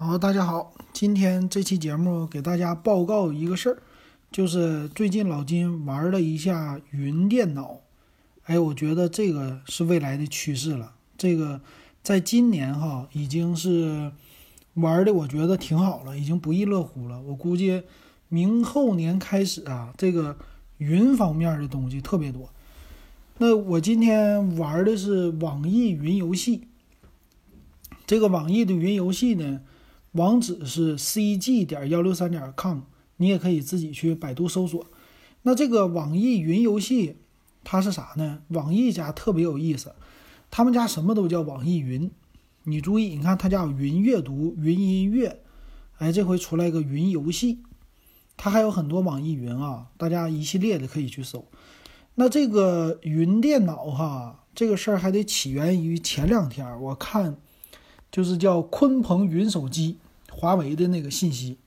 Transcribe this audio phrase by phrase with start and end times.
[0.00, 3.82] 好，大家好，今天这期节目给大家报告一个事儿，
[4.30, 7.80] 就是最近老金玩了一下云电脑，
[8.44, 10.94] 哎，我觉得这个是未来的趋势了。
[11.16, 11.60] 这个
[12.00, 14.12] 在今年哈已经是
[14.74, 17.20] 玩的，我觉得挺好了，已经不亦乐乎了。
[17.22, 17.82] 我估计
[18.28, 20.36] 明后年开始啊，这个
[20.76, 22.48] 云方面的东西特别多。
[23.38, 26.68] 那我今天玩的是网易云游戏，
[28.06, 29.60] 这个网易的云游戏呢。
[30.18, 32.80] 网址是 cg 点幺六三点 com，
[33.18, 34.84] 你也可以自己去百度搜索。
[35.42, 37.18] 那这个网易云游戏
[37.62, 38.40] 它是啥呢？
[38.48, 39.94] 网易家特别有意思，
[40.50, 42.10] 他们家什么都叫网易云。
[42.64, 45.40] 你注意，你看他家有云阅读、云音乐，
[45.98, 47.60] 哎，这回出来一个云游戏，
[48.36, 51.44] 它还有很多网易云啊，大家一系列的可以去搜。
[52.16, 57.36] 那这个云电脑哈，这个事儿还得起源于前两天，我看。
[58.10, 59.98] 就是叫鲲鹏云手机，
[60.38, 61.58] 华为的那个信息，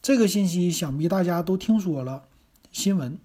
[0.00, 2.24] 这个信息想必大家都听说了
[2.72, 3.18] 新闻。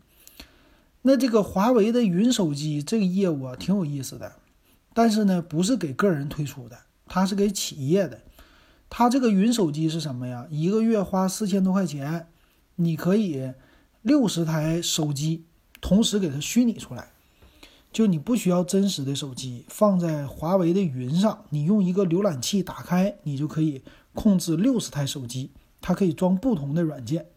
[1.04, 4.34] 那这个华为的云手机这个业务啊，挺有意思的，
[4.94, 8.20] 但是呢，不是给个人推出的，它是给企业的。
[8.90, 10.46] 它这个云手机是什么呀？
[10.50, 12.28] 一个月花四千多块钱，
[12.76, 13.54] 你可以
[14.02, 15.46] 六十台手机
[15.80, 17.12] 同时给它虚拟出来。
[17.94, 23.82] 就你不需要真实的手机放在华为的云上，你用一个浏览器打开，你就可以
[24.16, 27.28] 控制六十台手机，它可以装不同的软件。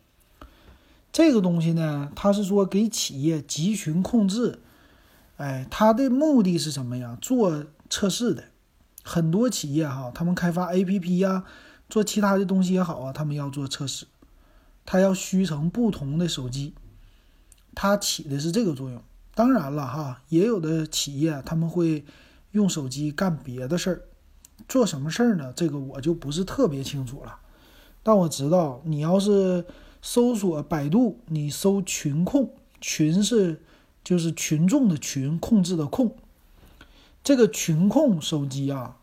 [1.12, 4.60] 这个东西呢，它是说给企业集群控制，
[5.36, 7.18] 哎，它的目的是什么呀？
[7.20, 8.44] 做测试的。
[9.02, 11.44] 很多企业哈，他们开发 APP 呀，
[11.88, 14.06] 做其他的东西也好啊，他们要做测试，
[14.84, 16.74] 它要虚成不同的手机，
[17.74, 19.02] 它起的是这个作用。
[19.34, 22.04] 当然了哈，也有的企业他们会
[22.50, 24.02] 用手机干别的事儿，
[24.68, 25.52] 做什么事儿呢？
[25.56, 27.38] 这个我就不是特别清楚了。
[28.02, 29.64] 但我知道，你要是
[30.02, 33.60] 搜索百度，你搜“群控”，群是
[34.04, 36.14] 就是群众的群，控制的控。
[37.24, 38.98] 这个群控手机啊，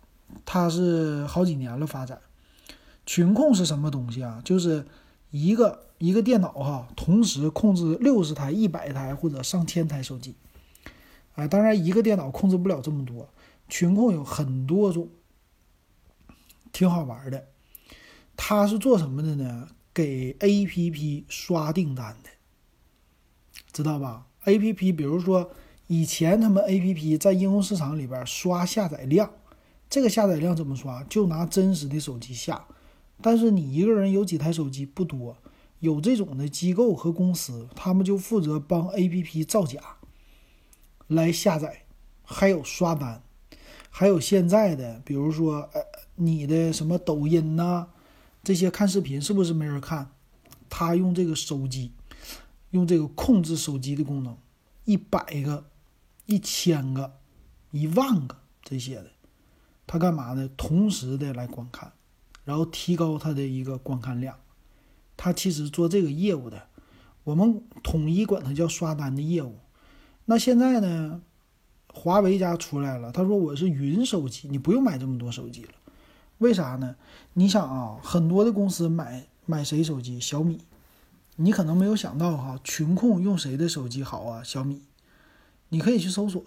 [0.45, 2.19] 它是好几年了发展。
[3.05, 4.41] 群控是什么东西啊？
[4.45, 4.85] 就是
[5.31, 5.81] 一个。
[5.97, 10.35] 一个电脑哈，同时控制六十台、一百台或者上千台手机，
[11.35, 13.29] 啊，当然一个电脑控制不了这么多，
[13.69, 15.07] 群控有很多种，
[16.75, 17.47] 挺好玩的。
[18.35, 19.69] 他是做什么的呢？
[19.93, 22.29] 给 APP 刷订单的，
[23.71, 25.51] 知道吧？APP，比如说
[25.87, 29.31] 以前他们 APP 在应用市场里边刷下载量，
[29.89, 31.01] 这个下载量怎么刷？
[31.05, 32.67] 就拿真实的手机下，
[33.21, 35.37] 但是你一个人有几台手机不多。
[35.79, 39.79] 有这种的机构和公司，他们就负责帮 APP 造假，
[41.07, 41.83] 来下载，
[42.23, 43.21] 还有刷单，
[43.89, 45.81] 还有现在的，比如说，呃，
[46.15, 47.87] 你的什么抖音呐，
[48.43, 50.11] 这些看视频是不是没人看？
[50.69, 51.91] 他用这个手机，
[52.71, 54.37] 用这个控制手机的功能，
[54.85, 55.65] 一百个、
[56.25, 57.19] 一千个、
[57.71, 59.11] 一万个这些的，
[59.85, 60.49] 他干嘛呢？
[60.57, 61.93] 同时的来观看，
[62.43, 64.37] 然后提高他的一个观看量。
[65.17, 66.67] 他其实做这个业务的，
[67.23, 69.59] 我们统一管它叫刷单的业务。
[70.25, 71.21] 那现在呢，
[71.87, 75.69] 华为家出来了，他说我是云手机，你不用买这么多手机了。
[76.39, 76.95] 为啥呢？
[77.33, 80.19] 你想啊，很多的公司买买谁手机？
[80.19, 80.61] 小米。
[81.37, 84.43] 你可能没有想到哈，群控用谁的手机好啊？
[84.43, 84.81] 小米。
[85.69, 86.43] 你可以去搜索，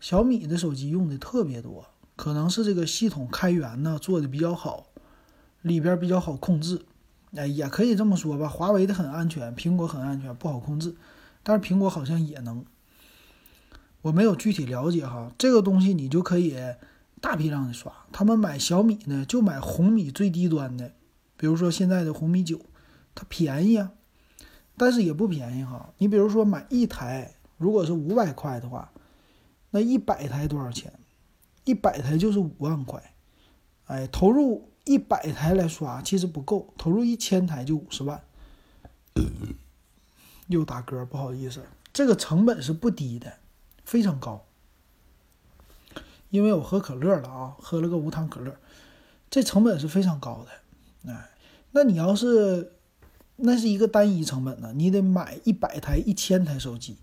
[0.00, 1.86] 小米的手机用的特别多，
[2.16, 4.86] 可能是这个系统开源呢做的比较好，
[5.62, 6.82] 里边比较好控制。
[7.34, 10.94] 哎，也可以这么说吧，华为的很安全，苹果很安全，不好控制，
[11.42, 12.64] 但是苹果好像也能，
[14.02, 15.32] 我没有具体了解哈。
[15.38, 16.54] 这个东西你就可以
[17.22, 17.90] 大批量的刷。
[18.12, 20.92] 他们买小米呢，就买红米最低端的，
[21.38, 22.60] 比如说现在的红米九，
[23.14, 23.92] 它便宜啊，
[24.76, 25.94] 但是也不便宜哈。
[25.96, 28.92] 你比如说买一台，如果是五百块的话，
[29.70, 30.92] 那一百台多少钱？
[31.64, 33.14] 一百台就是五万块，
[33.86, 34.68] 哎，投入。
[34.84, 38.20] 一百台来刷其实不够，投入一千台就五十万。
[40.48, 41.62] 又打嗝，不好意思，
[41.92, 43.32] 这个成本是不低的，
[43.84, 44.44] 非常高。
[46.32, 48.56] 因为我喝可乐了啊，喝了个无糖可乐，
[49.30, 51.12] 这成本是非常高的。
[51.12, 51.30] 哎，
[51.70, 52.72] 那你要是
[53.36, 56.96] 那是一个单一成本呢，你得买一百台、一千台手机，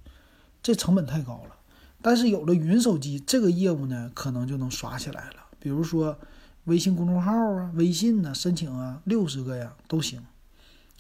[0.62, 1.56] 这成本太高了。
[2.02, 5.46] 但是有了云手机，这个业务呢，可能就能刷起来了。
[5.60, 6.20] 比如说。
[6.66, 10.22] 微信公众号啊，微信呢，申请啊，六十个呀都行，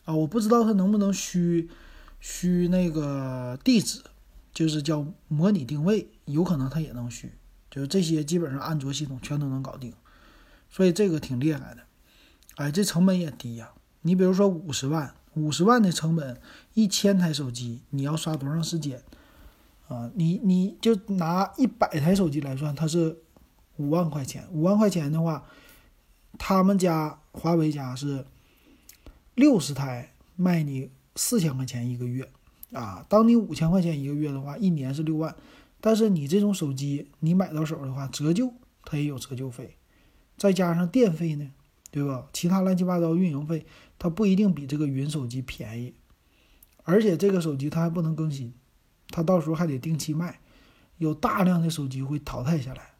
[0.06, 1.70] 啊，我不知道它能不能虚
[2.20, 4.02] 虚那个地址，
[4.52, 7.34] 就是叫模拟定位，有可能它也能虚，
[7.69, 9.94] 就是这些基本上安卓系统全都能搞定，
[10.69, 11.81] 所以这个挺厉害的，
[12.56, 13.71] 哎，这成本也低呀。
[14.01, 16.39] 你比如说五十万，五十万的成本，
[16.74, 19.04] 一千台手机，你要刷多长时间？
[19.88, 23.18] 啊，你你就拿一百台手机来算，它是
[23.77, 24.48] 五万块钱。
[24.51, 25.44] 五万块钱的话，
[26.38, 28.25] 他们家华为家是
[29.36, 32.30] 六十台卖你四千块钱一个月
[32.71, 33.06] 啊。
[33.10, 35.36] 当你五千块钱一个月的话，一年是六万。
[35.81, 38.54] 但是你这种手机你买到手的话，折旧
[38.84, 39.78] 它也有折旧费，
[40.38, 41.52] 再加上电费呢，
[41.92, 42.28] 对吧？
[42.34, 43.66] 其他乱七八糟运营费，
[43.98, 45.94] 它不一定比这个云手机便宜。
[46.84, 48.54] 而且这个手机它还不能更新。
[49.12, 50.40] 它到时候还得定期卖，
[50.98, 52.92] 有大量的手机会淘汰下来，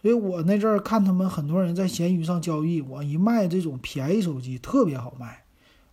[0.00, 5.44] 所以我那阵儿看他们很多人在闲鱼上交易，我一卖这种便宜手机特别好卖，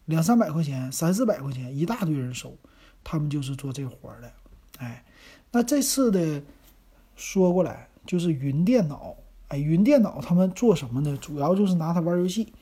[0.06, 2.58] 两三百块钱、三四百块钱，一大堆人收，
[3.04, 4.32] 他们就是做这活儿的。
[4.78, 5.04] 哎，
[5.52, 6.42] 那这次的
[7.16, 9.16] 说过来就是云电脑，
[9.50, 11.18] 哎，云电脑他们做什么呢？
[11.20, 12.54] 主要就是拿它玩游戏。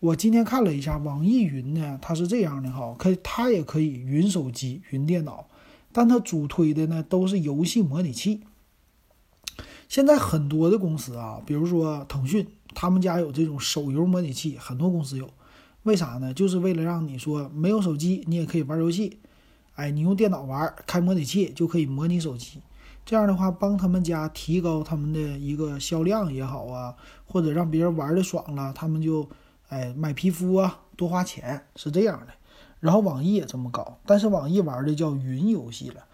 [0.00, 5.46] 我今天看了一下网易云呢，它是这样的哈，可它也可以云手机、云电脑。
[5.92, 8.42] 但它主推的呢都是游戏模拟器。
[9.88, 15.28] 现在很多的公司啊，比如说腾讯，他们家有这种手游模拟器，很多公司有。
[15.82, 16.32] 为啥呢？
[16.32, 19.18] 就是为了让你说没有手机你也可以玩游戏。
[19.80, 22.60] 哎，你用电脑玩，开模拟器就可以模拟手机。
[23.06, 26.94] 这样的话，帮他们家提高他们的一个销量也好啊，
[27.24, 29.26] 或者让别人玩的爽了，他们就
[29.70, 32.34] 哎买皮肤啊，多花钱是这样的。
[32.78, 36.04] 然后网易也这么搞，但是网易玩的叫云游戏了，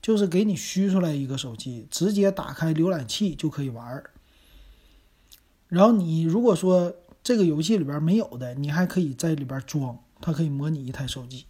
[0.00, 4.04] 就是给你虚出来一个手机，直接打开浏览器就可以玩。
[5.66, 6.94] 然后你如果说
[7.24, 11.46] 这个游戏里边没有的，你还可以在里边装，它可以模拟一台手机。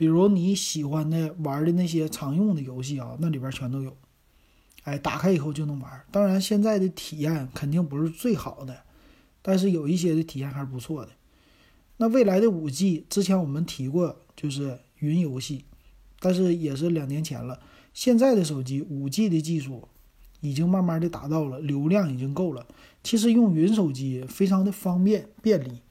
[0.00, 3.94] 比如你喜欢的玩的那些常用的游戏啊，那里边全都有。
[4.84, 6.02] 哎，打开以后就能玩。
[6.10, 8.84] 当然现在的体验肯定不是最好的，
[9.42, 11.10] 但是有一些的体验还是不错的。
[11.98, 15.66] 那未来的五 G，之前我们提过，就是云游戏，
[16.18, 17.60] 但是也是两年前了。
[17.92, 19.86] 现在的手机五 G 的技术
[20.40, 22.66] 已经慢慢的达到了，流量已经够了。
[23.04, 25.82] 其实用云手机非常的方便便利。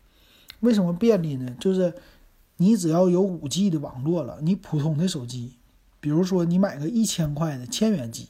[0.61, 1.55] 为什么便利呢？
[1.59, 1.93] 就是
[2.61, 5.53] 你只要有五 G 的网络了，你普通的手机，
[6.01, 8.27] 比如说你买个一千块的千元机，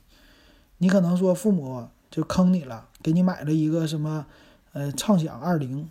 [0.78, 4.28] 你可能说父母就坑你了，给你买了一个什么
[4.74, 5.90] 呃畅享二零。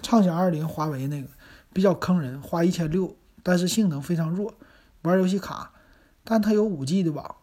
[0.00, 1.28] 畅享二零，华为那个
[1.72, 4.54] 比较坑人，花一千六，但是性能非常弱，
[5.02, 5.72] 玩游戏卡。
[6.22, 7.34] 但它有五 G 的网，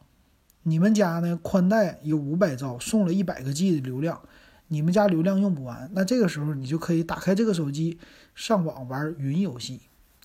[0.61, 4.21] 你们家呢宽带有五百兆，送了一百个 G 的流量，
[4.69, 7.97] 你们家流量用不完，那这个时候你就可以打开这个手机
[8.33, 9.81] 上网玩云游戏，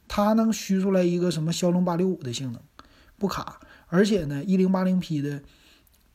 [0.09, 2.61] 它能虚出来一个什么骁龙八六五的性能，
[3.19, 5.43] 不卡，而且呢一零八零 P 的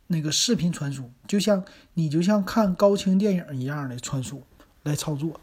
[0.07, 1.63] 那个视频传输，就像
[1.93, 4.43] 你就像看高清电影一样的传输
[4.81, 5.39] 来操作。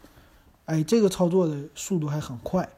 [0.65, 2.69] 哎，这个操作的速度还很快，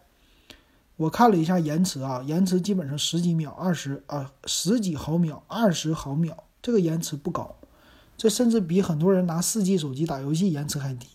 [0.95, 7.55] 我看了一下延迟啊，延迟基本上十几秒、二十啊十几毫秒、二十毫秒，这个延迟不高，
[8.17, 11.07] 这甚至比很多人拿四 G 手机打游戏延迟还低，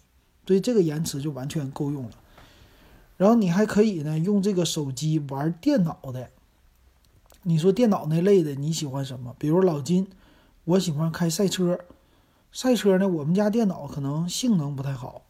[0.47, 2.11] 所以这个延迟就完全够用了。
[3.19, 6.31] 然后你还可以呢用这个手机玩电脑的，
[7.43, 9.35] 你说电脑那类的你喜欢什么？
[9.39, 10.07] 比如老金，
[10.65, 11.81] 我喜欢开赛车，
[12.53, 15.23] 赛车呢我们家电脑可能性能不太好。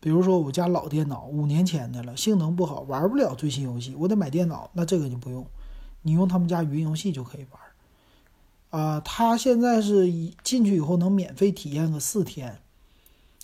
[0.00, 4.70] 比如说我家老电脑五年前的了，性能不好，玩不了最新游戏，我得买电脑。
[4.72, 5.46] 那这个你不用，
[6.02, 8.80] 你用他们家云游戏就可以玩。
[8.80, 12.60] 啊，他现在是一进去以后能免费体验个四天，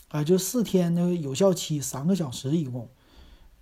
[0.09, 2.88] 啊，就四天的有效期，三个小时一共。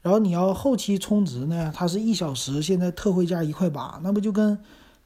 [0.03, 4.59] 然后你要后期充值呢，它是一小时，现在特惠价一块八，那不就跟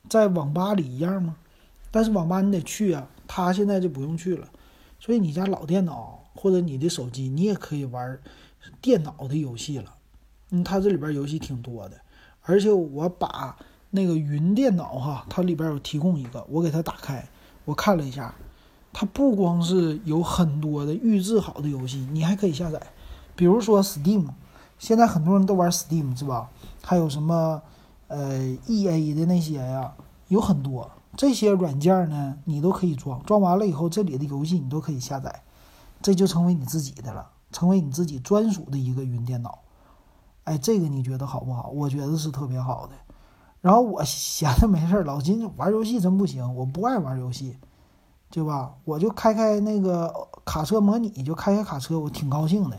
[0.08, 1.36] 在网吧里一样吗？
[1.90, 4.48] 但是网吧你得去啊，它现在就不用去了。
[4.98, 6.22] 所以你家老电脑。
[6.38, 8.20] 或者你的手机，你也可以玩
[8.82, 9.94] 电脑的游戏了。
[10.50, 11.96] 嗯，它这里边游戏挺多的，
[12.42, 13.56] 而且我把
[13.90, 17.26] 那个云电脑哈，它里边有提供一个，我给它打开，
[17.64, 18.34] 我看了一下，
[18.92, 22.78] 它不光是有很多的预制好的游戏，你还可以下载，
[23.34, 24.26] 比如说 Steam，
[24.78, 26.50] 现在很多人都玩 Steam 是吧？
[26.83, 27.62] 还有什么
[28.09, 29.92] 呃 EA 的那些呀，
[30.28, 35.42] 有很多这些软件呢，你都可以装，装完了以后，这里的游戏你都可以下载。
[36.02, 39.59] 这就成为你自己的了，成为你自己专属的一个云电脑。
[40.45, 41.71] 哎，这个你觉得好不好？
[41.71, 42.92] 我觉得是特别好的。
[43.62, 47.56] 然后我闲着没事儿，老金玩游戏真不行，我不爱玩游戏，
[48.30, 48.75] 对吧？
[48.85, 50.14] 我就开开那个
[50.45, 52.78] 卡车模拟，就开开卡车，我挺高兴的。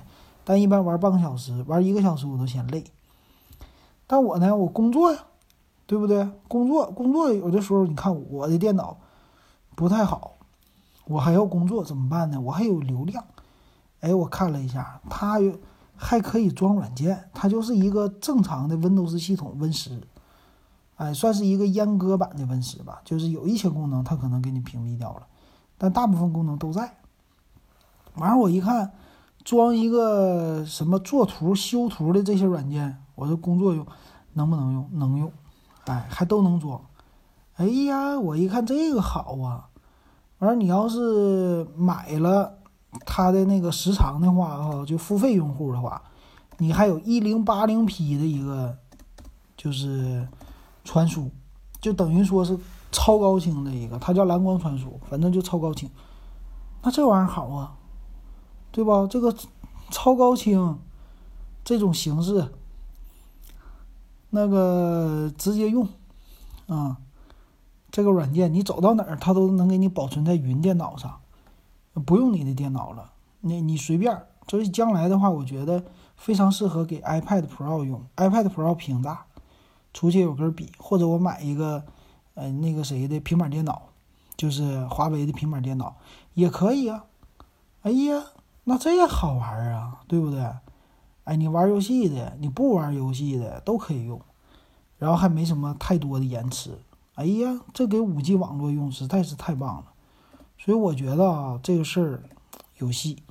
[0.50, 2.86] 但一般玩半个小时，玩一个小时我都嫌累。
[4.08, 5.20] 但我呢，我工作呀，
[5.86, 6.26] 对不对？
[6.48, 8.98] 工作工作有的时候，你看我的电脑
[9.76, 10.38] 不太好。
[11.08, 12.40] 我还要工作怎么办呢？
[12.40, 13.26] 我还有流量，
[14.00, 15.38] 哎，我看了一下，它
[15.98, 20.02] 还可以装软件，它就是一个正常的 Windows 系统 Win 十，
[20.96, 23.02] 哎，算是一个阉割版的 Win 十吧。
[23.04, 25.28] 就是有一些功能它可能给你屏蔽掉了，
[25.78, 26.98] 但大部分功能都在。
[28.16, 28.94] 完了，我一看，
[29.48, 33.88] 装一个什么做图、修图的这些软件，我的工作用
[34.34, 34.90] 能不能用？
[34.92, 35.32] 能用，
[35.86, 36.82] 哎，还都能装。
[37.56, 39.70] 哎呀，我一看这个好啊！
[40.40, 42.58] 完了，你要是买了
[43.06, 46.02] 它的那个时长的话，哈，就付费用户的话，
[46.58, 48.78] 你还有一零八零 P 的一个
[49.56, 50.28] 就是
[50.84, 51.32] 传输，
[51.80, 52.60] 就等于说是
[52.92, 55.90] 超高清的一个，它叫蓝光传输，反正就超高清。
[56.84, 57.78] 那这玩意儿好啊，
[58.78, 59.08] 对吧？
[59.10, 59.36] 这个
[59.90, 60.78] 超高清
[61.66, 62.54] 这种形式，
[64.30, 65.90] 那个直接用
[66.68, 66.98] 啊。
[67.90, 71.22] 这个软件你走到哪儿，它都能给你保存在云电脑上，
[72.06, 73.14] 不用你的电脑了。
[73.42, 74.28] 你你随便。
[74.48, 75.84] 所以将来的话，我觉得
[76.16, 78.06] 非常适合给 iPad Pro 用。
[78.16, 79.26] iPad Pro 屏大，
[79.92, 81.84] 出去有根笔，或者我买一个，
[82.36, 83.90] 呃，那个谁的平板电脑，
[84.36, 85.96] 就是华为的平板电脑
[86.36, 87.06] 也可以啊。
[87.82, 88.24] 哎呀，
[88.70, 90.46] 那这也好玩啊，对不对？
[91.24, 94.20] 哎，你玩游戏的，你不玩游戏的都可以用，
[94.98, 96.78] 然后还没什么太多的延迟。
[97.16, 99.86] 哎呀，这给五 G 网络用实在是太棒了，
[100.58, 102.24] 所以我觉得啊，这个事儿
[102.76, 103.24] 有戏。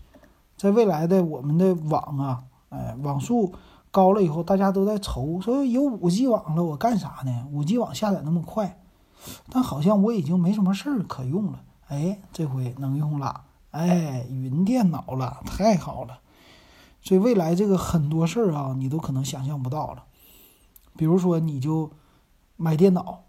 [0.57, 3.53] 在未来的我们的网啊，哎，网速
[3.91, 7.47] 高了以后，大家都在愁说有五 G 网了，我干啥呢？
[7.53, 8.81] 五 G 网下载那么快，
[9.51, 11.61] 但好像我已经没什么事儿可用了。
[11.89, 13.43] 哎，这回能用了，
[13.77, 16.21] 哎，云电脑了，太好了。
[17.03, 20.05] 所以未来这个很多事儿啊，你都可能想象不到了。
[20.97, 21.93] 比如说，你就
[22.57, 23.23] 买电脑。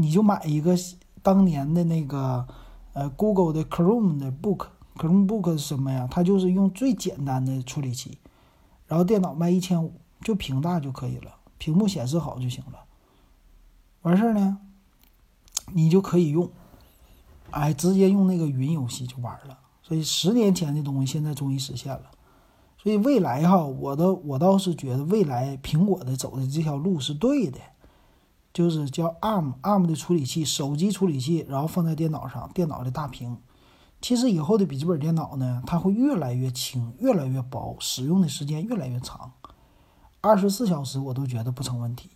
[0.00, 0.76] 你就买一个
[1.24, 2.46] 当年的那个，
[2.92, 6.06] 呃，Google 的 Chrome 的 Book，Chromebook 是什么呀？
[6.08, 8.16] 它就是用最简单的处理器，
[8.86, 12.84] 然后电脑卖一千五，就屏大就可以了，屏幕显示好就行了。
[14.02, 14.58] 完事儿呢，
[15.72, 16.48] 你就可以用，
[17.50, 19.58] 哎，直接用那个云游戏就完了。
[19.88, 22.10] 所以十年前的东西现在终于实现了。
[22.76, 27.58] 所以未来哈，我都我倒是觉得未来苹果的走的这条路是对的。
[28.52, 33.36] 就是叫 ARM，ARM 的处理器，手机处理器，然后放在电脑上，电脑的大屏。
[34.00, 39.32] 其实以后的笔记本电脑呢，它会越来越轻，越来越薄，使用的时间越来越长，
[40.20, 42.10] 二十四小时我都觉得不成问题。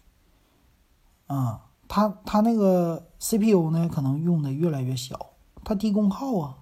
[1.27, 6.59] 啊，它它那个 CPU 呢，可能用的越来越小，它低功耗啊。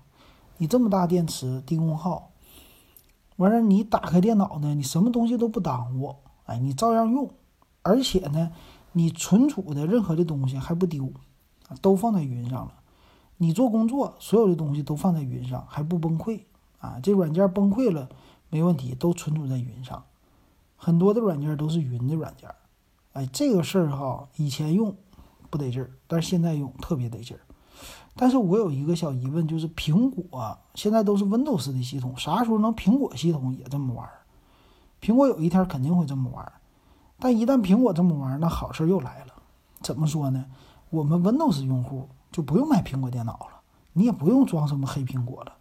[0.61, 2.31] 你这么大电池，低功耗，
[3.37, 7.29] 完事你打开电脑呢，你什么东西都不耽误，哎，你照样用，
[7.83, 8.53] 而且呢。
[8.93, 11.13] 你存储的任何的东西还不丢，
[11.81, 12.75] 都放在云上了。
[13.37, 16.41] 你做工作，所有的东西都放在云上，还不崩溃
[16.81, 16.99] 啊？
[17.01, 18.09] 这软件崩溃了
[18.49, 20.03] 没问题，都存储在云上。
[20.77, 22.51] 很多的软件都是云的软件。
[23.13, 24.97] 哎，这个事儿哈，以前用
[25.51, 27.41] 不得劲儿，但是现在用特别得劲儿。
[28.17, 34.09] 但是我有一个小疑问，就是苹果现在都是 Windows 的系统，啥时候能苹果系统也这么玩？
[35.01, 36.53] 苹果有一天肯定会这么玩。
[37.19, 39.35] 但一旦苹果这么玩，那好事又来了。
[39.81, 40.45] 怎么说呢？
[40.91, 43.61] 我们 Windows 用户就不用买苹果电脑了，
[43.93, 45.53] 你也不用装什么黑苹果了。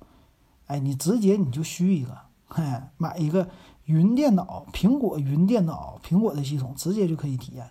[0.68, 2.64] 哎，你直接你就虚一个，嘿，
[2.98, 3.48] 买一个
[3.86, 7.70] 云电脑，苹果云电脑，苹果的系统直接就可以体验，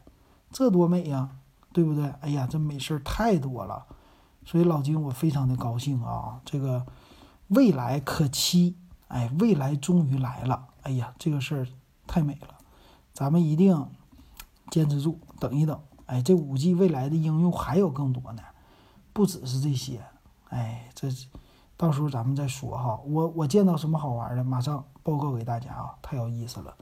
[0.50, 1.28] 这多美呀，
[1.72, 2.08] 对不对？
[2.20, 3.86] 哎呀，这美事儿太多了，
[4.48, 6.86] 所以老金我非常的高兴啊，这个
[7.48, 8.78] 未来可期，
[9.08, 11.68] 哎，未来终于来了，哎呀，这个事儿
[12.06, 12.56] 太美了。
[13.12, 13.86] 咱们一定
[14.70, 15.78] 坚持住，等一等。
[16.06, 18.42] 哎，这五 G 未来的应用还有更多呢，
[19.12, 20.02] 不只是这些。
[20.48, 21.08] 哎，这
[21.76, 22.98] 到时候咱们再说哈。
[23.04, 26.74] 我我见到什么好玩的，马上报告给大家啊，太有意思了。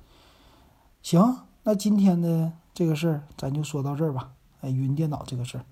[1.03, 4.31] 行，那今天的这个事儿咱就说到这儿吧。
[4.61, 5.65] 哎，云电脑这个事儿，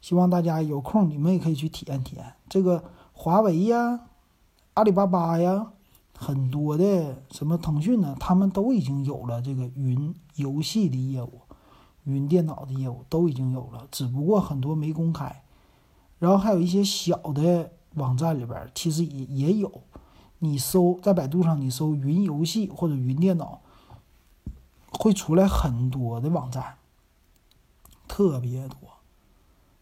[0.00, 2.34] 希望大家有空你们也可以去体验体验。
[2.48, 4.00] 这个华为呀，
[4.74, 5.72] 阿里巴巴呀。
[6.22, 11.40] 很多的什么腾讯呢，他们都已经有了这个云游戏的业务，
[12.04, 15.42] 云电脑的业务都已经有了，只不过很多没公开。
[16.18, 19.80] 然后还有一些小的网站里边，其实也也有。
[20.40, 23.62] 你搜在百度上，你搜云游戏或者云电脑，
[24.92, 26.76] 会出来很多的网站，
[28.06, 28.89] 特别多。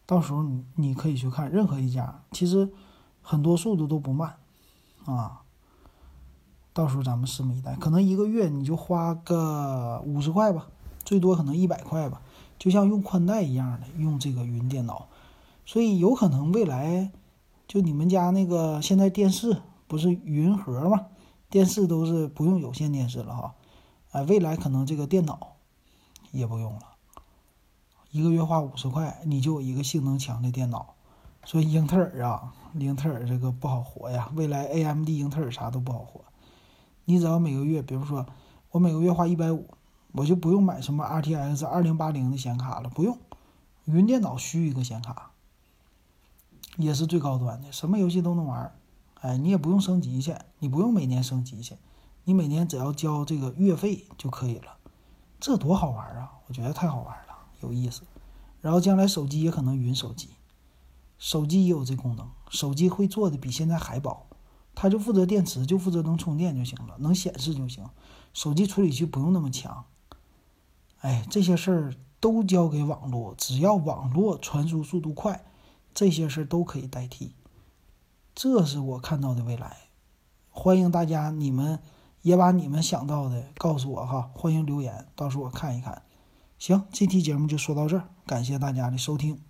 [0.09, 2.73] 到时候你你可以去看任何一家，其实
[3.21, 4.37] 很多速度都不慢，
[5.05, 5.43] 啊。
[6.73, 10.69] 到时候咱们拭目以待，可能一个月你就花个五十块吧，
[11.05, 12.23] 最多可能一百块吧，
[12.57, 15.09] 就像用宽带一样的用这个云电脑，
[15.67, 17.11] 所以有可能未来
[17.67, 21.07] 就你们家那个现在电视不是云盒嘛，
[21.51, 23.55] 电视都是不用有线电视了哈，
[24.13, 25.57] 哎，未来可能这个电脑
[26.31, 26.88] 也不用了，
[28.11, 30.95] 一个月花五十块，你就有一个性能强的电脑。
[31.45, 36.23] 所以英特尔啊，英特尔这个不好活呀，未来 AMD、英特尔啥都不好活。
[37.05, 38.27] 你只要每个月，比如说
[38.71, 39.69] 我每个月花一百五，
[40.13, 43.19] 我就不用买什么 RTX 二零八零的显卡了，不用，
[43.85, 45.31] 云电脑需一个显卡，
[46.77, 48.75] 也是最高端的，什么游戏都能玩。
[49.21, 51.77] 哎，你也不用升级去，你不用每年升级去，
[52.25, 54.77] 你每年只要交这个月费就可以了，
[55.41, 56.33] 这多好玩啊！
[56.47, 57.28] 我觉得太好玩了，
[57.61, 58.03] 有意思。
[58.61, 60.31] 然后将来手机也可能云手机，
[61.17, 64.27] 手机也有这功能，手机会做的比现在还薄，
[64.75, 67.89] 它就负责电池，就负责能充电就行了，能显示就行，
[68.35, 69.85] 手机处理器不用那么强。
[71.01, 75.45] 哎，这些事儿都交给网络，只要网络传输速度快，
[75.95, 77.37] 这些事儿都可以代替。
[78.35, 79.77] 这是我看到的未来，
[80.51, 81.79] 欢迎大家，你们
[82.23, 86.03] 也把你们想到的告诉我哈，欢迎留言，到时候我看一看。
[86.59, 89.48] 行，这期节目就说到这儿，感谢大家的收听。